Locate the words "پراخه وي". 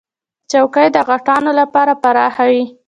2.03-2.63